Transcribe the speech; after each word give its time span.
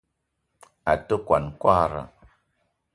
A 0.91 0.93
te 1.07 1.15
kwuan 1.25 1.45
kwagra. 1.59 2.03